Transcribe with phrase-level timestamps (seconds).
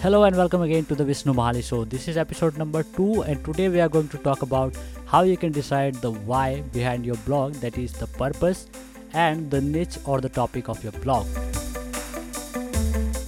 [0.00, 1.84] Hello and welcome again to the Bishnu Mahali Show.
[1.84, 5.36] This is episode number 2 and today we are going to talk about how you
[5.36, 8.68] can decide the why behind your blog that is the purpose
[9.12, 11.26] and the niche or the topic of your blog.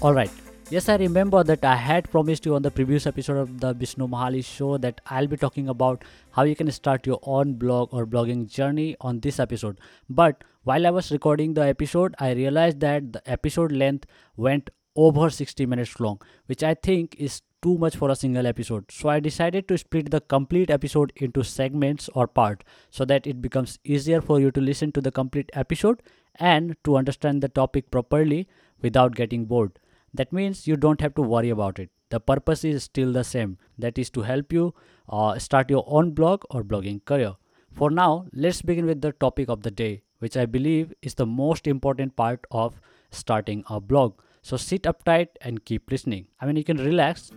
[0.00, 0.30] Alright,
[0.70, 4.06] yes I remember that I had promised you on the previous episode of the Bishnu
[4.06, 8.06] Mahali Show that I'll be talking about how you can start your own blog or
[8.06, 9.80] blogging journey on this episode.
[10.08, 14.06] But while I was recording the episode, I realized that the episode length
[14.36, 18.90] went over 60 minutes long, which I think is too much for a single episode.
[18.90, 23.42] So I decided to split the complete episode into segments or part so that it
[23.42, 26.02] becomes easier for you to listen to the complete episode
[26.36, 28.48] and to understand the topic properly
[28.80, 29.78] without getting bored.
[30.14, 31.90] That means you don't have to worry about it.
[32.08, 34.74] The purpose is still the same that is to help you
[35.08, 37.36] uh, start your own blog or blogging career.
[37.72, 41.26] For now, let's begin with the topic of the day, which I believe is the
[41.26, 44.14] most important part of starting a blog.
[44.42, 46.26] So sit uptight and keep listening.
[46.40, 47.30] I mean, you can relax,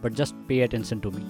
[0.00, 1.24] but just pay attention to me.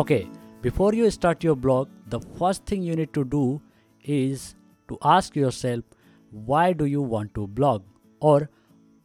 [0.00, 0.28] Okay,
[0.62, 3.60] before you start your blog, the first thing you need to do
[4.02, 4.56] is
[4.88, 5.84] to ask yourself
[6.30, 7.84] why do you want to blog
[8.20, 8.48] or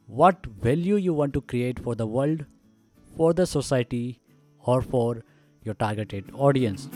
[0.08, 2.46] what value you want to create for the world,
[3.16, 4.22] for the society,
[4.60, 5.24] or for
[5.64, 6.90] your targeted audience.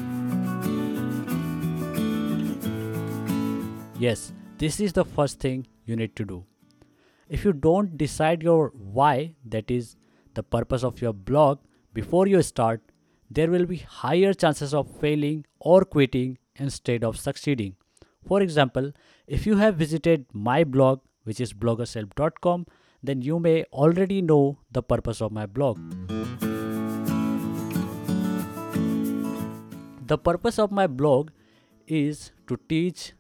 [4.02, 6.44] Yes, this is the first thing you need to do.
[7.30, 9.96] If you don't decide your why, that is
[10.34, 11.60] the purpose of your blog,
[11.94, 12.82] before you start,
[13.30, 17.76] there will be higher chances of failing or quitting instead of succeeding.
[18.28, 18.92] For example,
[19.28, 22.66] if you have visited my blog, which is bloggerself.com,
[23.04, 25.78] then you may already know the purpose of my blog.
[30.08, 31.30] The purpose of my blog
[31.86, 33.14] is to teach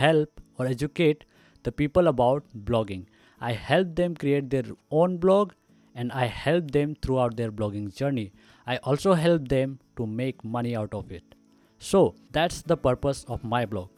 [0.00, 1.24] help or educate
[1.62, 3.06] the people about blogging.
[3.40, 5.52] I help them create their own blog
[5.94, 8.32] and I help them throughout their blogging journey.
[8.66, 11.34] I also help them to make money out of it.
[11.78, 13.88] So, that's the purpose of my blog.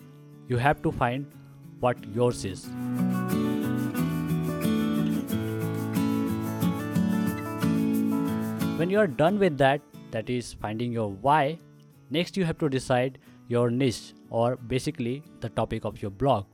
[0.48, 1.26] You have to find
[1.80, 2.66] what yours is.
[8.78, 9.80] When you are done with that,
[10.12, 11.58] that is finding your why,
[12.10, 16.46] next you have to decide your niche or basically the topic of your blog.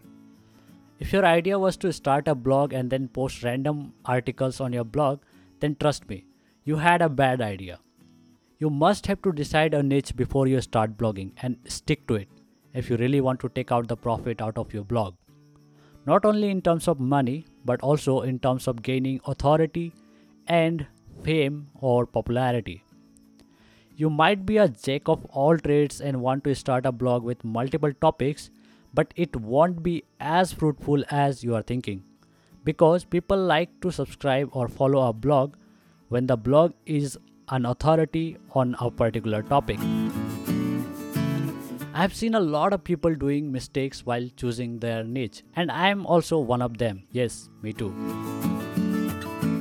[1.01, 4.85] If your idea was to start a blog and then post random articles on your
[4.85, 5.21] blog,
[5.61, 6.25] then trust me,
[6.65, 7.81] you had a bad idea.
[8.59, 12.29] You must have to decide a niche before you start blogging and stick to it
[12.73, 15.15] if you really want to take out the profit out of your blog.
[16.07, 19.93] Not only in terms of money, but also in terms of gaining authority
[20.47, 20.87] and
[21.23, 22.84] fame or popularity.
[23.97, 27.44] You might be a jack of all trades and want to start a blog with
[27.44, 28.50] multiple topics,
[28.93, 32.03] but it won't be as fruitful as you are thinking.
[32.65, 35.54] Because people like to subscribe or follow a blog
[36.09, 37.16] when the blog is
[37.50, 39.78] an authority on a particular topic.
[41.93, 45.91] I have seen a lot of people doing mistakes while choosing their niche, and I
[45.91, 47.04] am also one of them.
[47.12, 47.91] Yes, me too.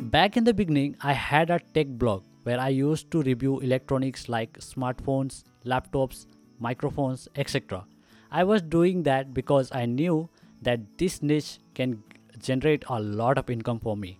[0.09, 4.29] Back in the beginning, I had a tech blog where I used to review electronics
[4.29, 6.25] like smartphones, laptops,
[6.59, 7.85] microphones, etc.
[8.31, 10.29] I was doing that because I knew
[10.61, 12.03] that this niche can
[12.39, 14.19] generate a lot of income for me.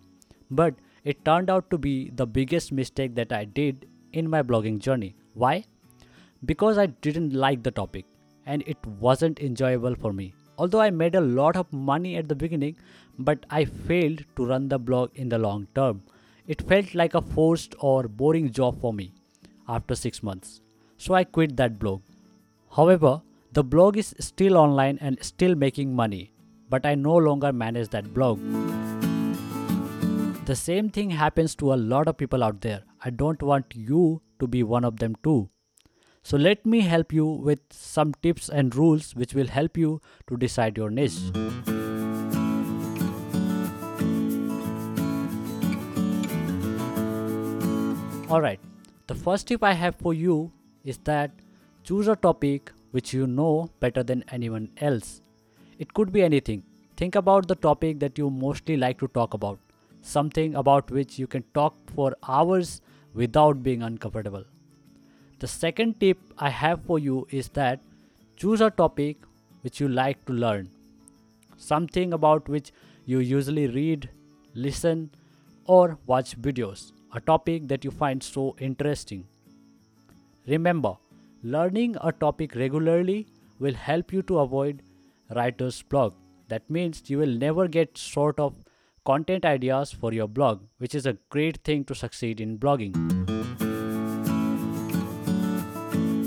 [0.51, 4.79] But it turned out to be the biggest mistake that I did in my blogging
[4.79, 5.15] journey.
[5.33, 5.65] Why?
[6.45, 8.05] Because I didn't like the topic
[8.45, 10.33] and it wasn't enjoyable for me.
[10.57, 12.77] Although I made a lot of money at the beginning,
[13.17, 16.03] but I failed to run the blog in the long term
[16.47, 19.13] it felt like a forced or boring job for me
[19.67, 20.61] after 6 months.
[20.97, 22.01] So I quit that blog.
[22.71, 23.21] However,
[23.51, 26.31] the blog is still online and still making money,
[26.69, 28.39] but I no longer manage that blog.
[30.45, 32.83] The same thing happens to a lot of people out there.
[33.03, 35.49] I don't want you to be one of them too.
[36.23, 40.37] So let me help you with some tips and rules which will help you to
[40.37, 41.19] decide your niche.
[48.29, 48.61] Alright,
[49.07, 50.51] the first tip I have for you
[50.85, 51.31] is that
[51.83, 55.21] choose a topic which you know better than anyone else.
[55.77, 56.63] It could be anything.
[56.95, 59.59] Think about the topic that you mostly like to talk about,
[60.01, 62.81] something about which you can talk for hours
[63.13, 64.45] without being uncomfortable.
[65.39, 67.81] The second tip I have for you is that
[68.37, 69.17] choose a topic
[69.61, 70.69] which you like to learn,
[71.57, 72.71] something about which
[73.05, 74.09] you usually read,
[74.55, 75.11] listen,
[75.65, 79.25] or watch videos a topic that you find so interesting.
[80.47, 80.95] Remember,
[81.43, 83.27] learning a topic regularly
[83.59, 84.81] will help you to avoid
[85.35, 86.13] writer's block,
[86.49, 88.53] That means you will never get short of
[89.05, 92.93] content ideas for your blog, which is a great thing to succeed in blogging.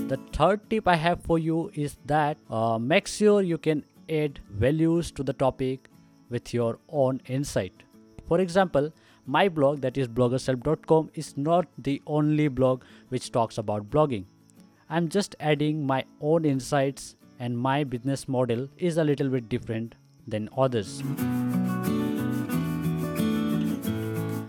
[0.08, 4.40] The third tip I have for you is that uh, make sure you can add
[4.50, 5.88] values to the topic
[6.30, 7.82] with your own insight.
[8.26, 8.92] For example,
[9.26, 14.24] my blog that is bloggerself.com is not the only blog which talks about blogging.
[14.88, 19.96] I'm just adding my own insights and my business model is a little bit different
[20.26, 21.02] than others.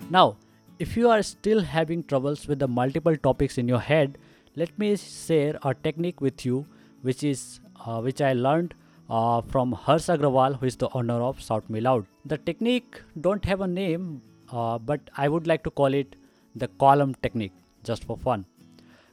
[0.09, 0.37] Now,
[0.79, 4.17] if you are still having troubles with the multiple topics in your head,
[4.55, 6.65] let me share a technique with you
[7.01, 8.73] which is uh, which I learned
[9.09, 12.05] uh, from Harsh Agrawal, who is the owner of Shout Me Loud.
[12.25, 14.21] The technique don't have a name,
[14.51, 16.15] uh, but I would like to call it
[16.55, 17.53] the column technique,
[17.83, 18.45] just for fun.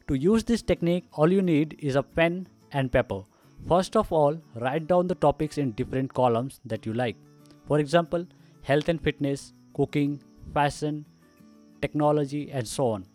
[0.08, 3.22] To use this technique, all you need is a pen and paper.
[3.68, 7.16] First of all, write down the topics in different columns that you like.
[7.66, 8.26] For example,
[8.62, 10.20] health and fitness, cooking,
[10.52, 11.06] fashion,
[11.80, 13.06] technology, and so on.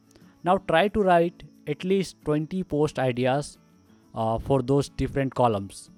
[0.44, 3.58] Now try to write at least 20 post ideas
[4.16, 5.92] uh, for those different columns.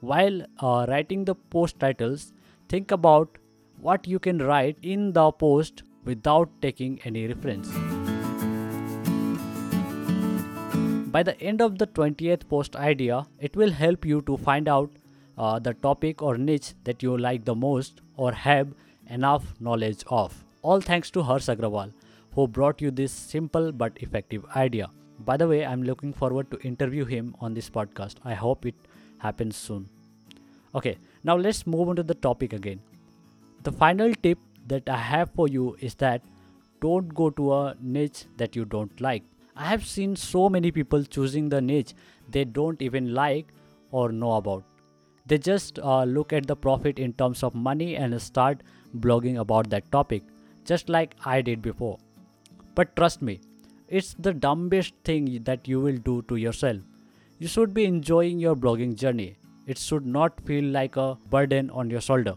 [0.00, 2.32] While uh, writing the post titles,
[2.68, 3.36] think about
[3.80, 7.68] what you can write in the post without taking any reference.
[11.10, 14.90] By the end of the 20th post idea, it will help you to find out
[15.38, 18.74] uh, the topic or niche that you like the most or have
[19.08, 20.44] enough knowledge of.
[20.62, 21.92] All thanks to Harsh Agrawal,
[22.34, 24.90] who brought you this simple but effective idea.
[25.20, 28.16] By the way, I'm looking forward to interview him on this podcast.
[28.24, 28.74] I hope it
[29.18, 29.88] happens soon.
[30.74, 32.80] Okay, now let's move on to the topic again.
[33.68, 34.38] The final tip
[34.68, 36.22] that I have for you is that
[36.80, 39.24] don't go to a niche that you don't like.
[39.54, 41.92] I have seen so many people choosing the niche
[42.30, 43.52] they don't even like
[43.90, 44.64] or know about.
[45.26, 48.62] They just uh, look at the profit in terms of money and start
[48.96, 50.22] blogging about that topic,
[50.64, 51.98] just like I did before.
[52.74, 53.38] But trust me,
[53.86, 56.80] it's the dumbest thing that you will do to yourself.
[57.38, 59.36] You should be enjoying your blogging journey.
[59.66, 62.36] It should not feel like a burden on your shoulder.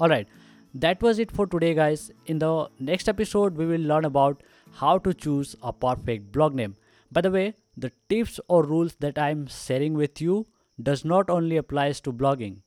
[0.00, 0.28] Alright,
[0.74, 2.12] that was it for today, guys.
[2.26, 6.76] In the next episode, we will learn about how to choose a perfect blog name.
[7.10, 10.46] By the way, the tips or rules that I am sharing with you
[10.80, 12.58] does not only applies to blogging.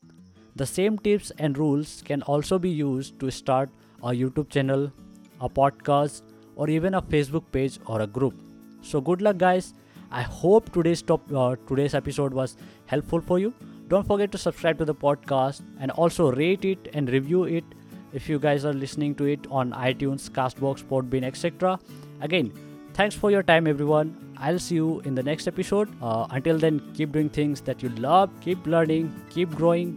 [0.57, 3.69] The same tips and rules can also be used to start
[4.03, 4.91] a YouTube channel,
[5.39, 6.23] a podcast,
[6.57, 8.33] or even a Facebook page or a group.
[8.81, 9.73] So good luck, guys.
[10.11, 12.57] I hope today's top uh, today's episode was
[12.87, 13.53] helpful for you.
[13.91, 17.65] Don't forget to subscribe to the podcast and also rate it and review it
[18.13, 21.77] if you guys are listening to it on iTunes, Castbox, Podbean, etc.
[22.21, 22.53] Again,
[22.93, 24.13] thanks for your time, everyone.
[24.37, 25.89] I'll see you in the next episode.
[26.01, 29.91] Uh, until then, keep doing things that you love, keep learning, keep growing.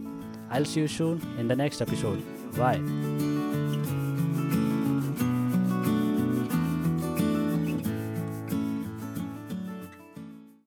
[0.51, 2.21] I'll see you soon in the next episode.
[2.57, 3.34] Bye.